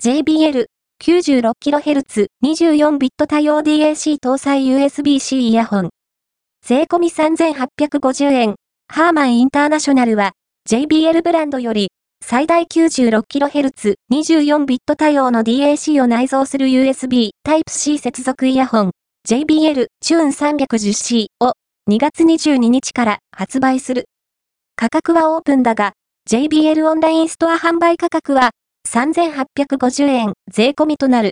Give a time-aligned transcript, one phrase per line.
[0.00, 5.90] JBL96kHz 24ビット対応 DAC 搭載 USB-C イヤホン。
[6.64, 8.54] 税込み3850円。
[8.86, 10.34] ハーマンインターナショナルは
[10.70, 11.88] JBL ブランドより
[12.24, 18.92] 最大 96kHz 24ビット対応の DAC を内蔵する USB Type-C 接続イヤホン
[19.28, 21.54] JBL Tune 310C を
[21.90, 24.04] 2月22日から発売する。
[24.76, 25.94] 価格はオープンだが
[26.30, 28.52] JBL オンラインストア販売価格は
[28.90, 31.26] 3850円税込みとなる。